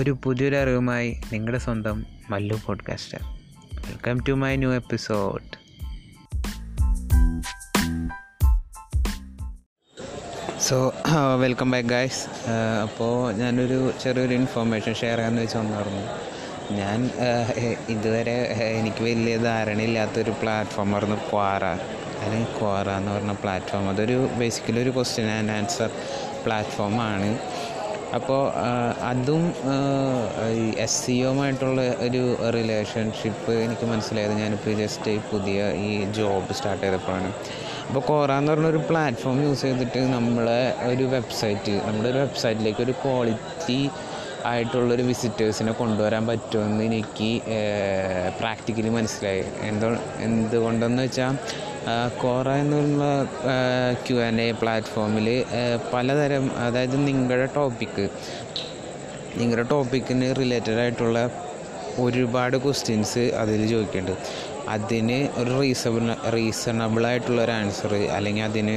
ഒരു 0.00 0.18
പുതിയൊരു 0.24 0.56
അറിവുമായി 0.56 1.20
നിങ്ങളുടെ 1.32 1.58
സ്വന്തം 1.58 2.06
Mallu 2.30 2.60
podcaster 2.66 3.18
welcome 3.74 4.20
to 4.28 4.32
my 4.32 4.56
new 4.56 4.72
episode 4.74 5.60
so 10.60 10.92
welcome 11.40 11.70
back 11.70 11.88
guys 11.88 12.50
അപ്പോൾ 12.82 13.32
ഞാനൊരു 13.32 13.92
ചെറിയൊരു 14.02 14.34
ഇൻഫോർമേഷൻ 14.34 14.94
ഷെയർ 14.94 15.16
ചെയ്യാമെന്ന് 15.16 15.42
വെച്ച് 15.42 15.58
വന്നായിരുന്നു. 15.58 16.06
ഞാൻ 16.74 17.10
എ- 17.56 17.76
ഇതുവരെ 17.88 18.32
എനിക്ക് 18.78 19.02
വലിയ 19.04 19.36
ധാരണയില്ലാത്തൊരു 19.36 20.30
പ്ലാറ്റ്ഫോമായിരുന്നു 20.30 21.16
ക്വാറ 21.16 21.64
അല്ലെങ്കിൽ 22.18 22.58
ക്വാറ 22.58 22.88
എന്ന് 22.90 23.12
പറഞ്ഞ 23.12 23.32
പ്ലാറ്റ്ഫോം 23.32 23.90
അതൊരു 23.90 24.28
ബേസിക്കലി 24.38 24.80
ഒരു 24.80 24.90
ക്വസ്റ്റ്യൻ 24.90 25.30
ആൻഡ് 25.30 25.50
ആൻസർ 25.50 25.90
പ്ലാറ്റ്ഫോമാണ് 26.46 27.38
അപ്പോൾ 28.16 28.40
അതും 29.10 29.42
ഈ 30.60 30.64
എസ് 30.84 30.98
സി 31.02 31.14
ഒമായിട്ടുള്ള 31.30 31.80
ഒരു 32.06 32.22
റിലേഷൻഷിപ്പ് 32.56 33.52
എനിക്ക് 33.64 33.86
മനസ്സിലായത് 33.92 34.34
ഞാനിപ്പോൾ 34.42 34.74
ജസ്റ്റ് 34.82 35.12
പുതിയ 35.32 35.68
ഈ 35.88 35.90
ജോബ് 36.18 36.56
സ്റ്റാർട്ട് 36.58 36.82
ചെയ്തപ്പോഴാണ്. 36.84 37.30
അപ്പോൾ 37.88 38.02
കോറ 38.08 38.30
എന്ന് 38.40 38.52
പറഞ്ഞൊരു 38.52 38.80
പ്ലാറ്റ്ഫോം 38.90 39.38
യൂസ് 39.44 39.62
ചെയ്തിട്ട് 39.66 40.00
നമ്മളെ 40.16 40.60
ഒരു 40.90 41.06
വെബ്സൈറ്റ് 41.14 41.74
നമ്മുടെ 41.86 42.08
ഒരു 42.12 42.20
വെബ്സൈറ്റിലേക്ക് 42.24 42.82
ഒരു 42.86 42.94
ക്വാളിറ്റി 43.04 43.80
ആയിട്ടുള്ളൊരു 44.50 45.04
വിസിറ്റേഴ്സിനെ 45.08 45.72
കൊണ്ടുവരാൻ 45.80 46.24
പറ്റുമെന്ന് 46.28 46.84
എനിക്ക് 46.90 47.30
പ്രാക്ടിക്കലി 48.40 48.92
മനസ്സിലായി. 48.98 49.42
എന്തോ 49.70 49.88
എന്തുകൊണ്ടെന്ന് 50.26 51.02
വെച്ചാൽ 51.06 51.34
കോറ 52.18 52.48
എന്നുള്ള 52.54 53.04
ക്യു 54.06 54.16
ആൻഡ് 54.16 54.42
എ 54.42 54.50
പ്ലാറ്റ്ഫോമിൽ 54.52 55.28
പലതരം 55.92 56.44
അതായത് 56.58 56.96
നിങ്ങളുടെ 57.06 57.48
ടോപ്പിക്ക് 57.54 58.06
നിങ്ങളുടെ 59.36 59.64
ടോപ്പിക്കിന് 59.68 60.28
റിലേറ്റഡ് 60.36 60.80
ആയിട്ടുള്ള 60.80 61.18
ഒരുപാട് 61.98 62.56
ക്വസ്റ്റ്യൻസ് 62.56 63.24
അതിൽ 63.34 63.68
ചോദിക്കുന്നുണ്ട് 63.68 64.14
അതിന് 64.68 65.28
ഒരു 65.36 65.52
റീസണബിൾ 65.60 66.10
റീസണബിൾ 66.30 67.06
ആയിട്ടുള്ള 67.06 67.42
ഒരു 67.44 67.52
ആൻസർ 67.52 67.92
അല്ലെങ്കിൽ 68.16 68.44
അതിന് 68.44 68.76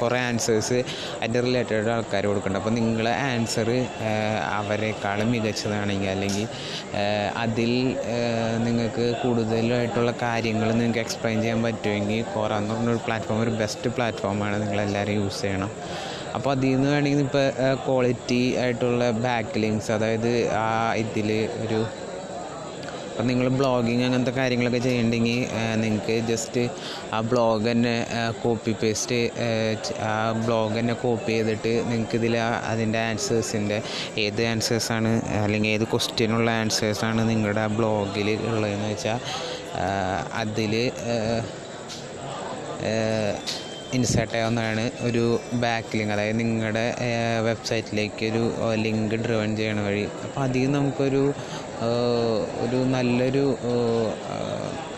കുറേ 0.00 0.18
ആൻസേഴ്സ് 0.20 0.78
അതിന്റെ 1.18 1.40
റിലേറ്റഡ് 1.40 1.90
ആൾക്കാർ 1.90 2.26
കൊടുക്കുന്നുണ്ട് 2.26 2.60
അപ്പോൾ 2.64 2.74
നിങ്ങളെ 2.74 3.12
ആൻസർ 3.28 3.70
അവരെക്കാളും 4.58 5.32
മികച്ചതാണെങ്കിൽ 5.32 6.08
അല്ലെങ്കിൽ 6.08 6.48
അതിൽ 7.36 7.72
നിങ്ങൾക്ക് 8.64 9.14
കൂടുതലായിട്ടുള്ള 9.22 10.14
കാര്യങ്ങൾ 10.22 10.68
നിങ്ങൾക്ക് 10.72 10.98
എക്സ്പ്ലെയിൻ 10.98 11.40
ചെയ്യാൻ 11.40 11.62
പറ്റുമെങ്കിൽ 11.62 12.24
കോറ 12.34 12.52
എന്ന് 12.52 12.74
പറഞ്ഞൊരു 12.74 13.02
പ്ലാറ്റ്ഫോം 13.06 13.42
ഒരു 13.42 13.50
ബെസ്റ്റ് 13.50 13.90
പ്ലാറ്റ്ഫോമാണ് 13.90 14.62
നിങ്ങളെല്ലാവരും 14.62 15.14
യൂസ് 15.14 15.42
ചെയ്യണം. 15.42 15.72
അപ്പോൾ 16.34 16.50
അതിൽ 16.50 16.70
നിന്ന് 16.70 16.88
വേണമെങ്കിൽ 16.88 17.20
ഇപ്പോൾ 17.20 17.46
ക്വാളിറ്റി 17.86 18.56
ആയിട്ടുള്ള 18.58 19.10
ബാക്ക് 19.10 19.58
ലിങ്ക്സ് 19.58 19.92
അതായത് 19.92 20.52
ആ 20.54 20.92
ഇതിൽ 20.94 21.30
ഒരു 21.64 21.86
അപ്പം 23.18 23.28
നിങ്ങൾ 23.28 23.46
ബ്ലോഗിങ് 23.50 24.02
അങ്ങനത്തെ 24.04 24.32
കാര്യങ്ങളൊക്കെ 24.32 24.78
ചെയ്യണമെങ്കിൽ 24.78 25.38
നിങ്ങൾക്ക് 25.80 26.16
ജസ്റ്റ് 26.28 26.62
ആ 27.12 27.18
ബ്ലോഗ് 27.20 27.64
തന്നെ 27.70 27.94
കോപ്പി 28.42 28.72
പേസ്റ്റ് 28.72 29.18
ആ 30.02 30.12
ബ്ലോഗ് 30.44 30.76
തന്നെ 30.78 30.94
കോപ്പി 30.94 31.32
ചെയ്തിട്ട് 31.32 31.72
നിങ്ങൾക്ക് 31.88 32.16
ഇതിൽ 32.16 32.34
അതിന്റെ 32.68 33.00
ആൻസേഴ്സിന്റെ 33.00 33.78
ഏത് 34.18 34.42
ആൻസേഴ്സാണ് 34.42 35.14
അല്ലെങ്കിൽ 35.42 35.70
ഏത് 35.70 35.86
ക്വസ്റ്റ്യനുള്ള 35.90 36.52
ആൻസേഴ്സാണ് 36.60 37.24
നിങ്ങളുടെ 37.30 37.60
ആ 37.60 37.70
ബ്ലോഗിൽ 37.76 38.30
ഉള്ളതെന്ന് 38.46 38.88
വെച്ചാൽ 38.88 39.18
അതിൽ 40.34 40.74
ഇൻസേർട്ട് 43.96 44.32
ചെയ്യാവുന്നതാണ് 44.32 44.84
ഒരു 45.08 45.22
ബാക്ക് 45.64 45.98
ലിങ്ക് 45.98 46.12
അതായത് 46.14 46.38
നിങ്ങളുടെ 46.40 46.84
വെബ്സൈറ്റിലേക്ക് 47.48 48.26
ഒരു 48.30 48.42
ലിങ്ക് 48.84 49.14
ഡ്രിവൺ 49.24 49.50
ചെയ്യണ 49.60 49.80
വഴി. 49.86 50.04
അപ്പോൾ 50.24 50.40
അതിൽ 50.46 50.66
നമുക്കൊരു 50.76 51.22
ഒരു 52.64 52.78
നല്ലൊരു 52.94 53.44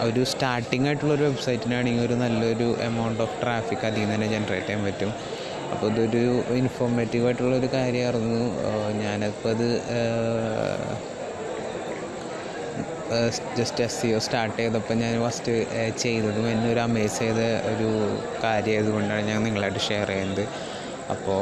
ഒരു 0.08 0.22
സ്റ്റാർട്ടിംഗ് 0.32 0.86
ആയിട്ടുള്ള 0.88 1.12
ഒരു 1.18 1.24
വെബ്സൈറ്റിനാണെങ്കിൽ 1.28 2.04
ഒരു 2.08 2.16
നല്ലൊരു 2.24 2.68
എമൗണ്ട് 2.88 3.22
ഓഫ് 3.26 3.36
ട്രാഫിക് 3.42 3.86
അതിൽ 3.88 4.00
നിന്ന് 4.00 4.14
തന്നെ 4.14 4.28
ജനറേറ്റ് 4.34 4.66
ചെയ്യാൻ 4.66 4.84
പറ്റും. 4.88 5.12
അപ്പോൾ 5.72 5.86
ഇതൊരു 5.92 6.22
ഇൻഫോർമേറ്റീവ് 6.62 7.26
ആയിട്ടുള്ളൊരു 7.26 7.68
കാര്യമായിരുന്നു. 7.76 8.42
ഞാനപ്പോൾ 9.04 9.50
അത് 9.54 9.68
just 13.58 13.82
S 13.84 13.96
C 14.00 14.08
O 14.16 14.18
start 14.26 14.56
ചെയ്തപ്പോൾ 14.58 14.96
ഞാൻ 15.02 15.14
ഫസ്റ്റ് 15.24 15.52
ചെയ്തതും 16.04 16.44
എന്നെ 16.52 16.66
ഒരു 16.72 16.80
അമേസ് 16.88 17.18
ചെയ്ത 17.22 17.40
ഒരു 17.72 17.88
കാര്യം 18.44 18.74
ആയതുകൊണ്ടാണ് 18.74 19.24
ഞാൻ 19.30 19.40
നിങ്ങളായിട്ട് 19.46 19.82
ഷെയർ 19.88 20.08
ചെയ്യുന്നത്. 20.14 20.44
അപ്പോൾ 21.14 21.40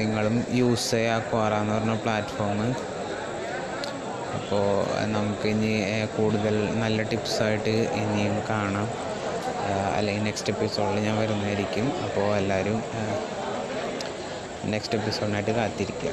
നിങ്ങളും 0.00 0.36
യൂസ് 0.60 0.90
ചെയ്യുക 0.94 1.42
എന്ന് 1.60 1.74
പറഞ്ഞ 1.76 1.94
പ്ലാറ്റ്ഫോം 2.04 2.60
അപ്പോൾ 4.38 4.66
നമുക്ക് 5.16 5.46
ഇനി 5.54 5.72
കൂടുതൽ 6.16 6.56
നല്ല 6.82 6.98
ടിപ്സായിട്ട് 7.12 7.74
ഇനിയും 8.02 8.36
കാണാം. 8.50 8.88
അല്ലെങ്കിൽ 9.96 10.24
നെക്സ്റ്റ് 10.28 10.52
എപ്പിസോഡിൽ 10.54 10.98
ഞാൻ 11.06 11.16
വരുന്നതായിരിക്കും. 11.22 11.86
അപ്പോൾ 12.06 12.26
എല്ലാവരും 12.40 12.78
നെക്സ്റ്റ് 14.74 14.98
എപ്പിസോഡിനായിട്ട് 14.98 15.54
കാത്തിരിക്കുക. 15.60 16.12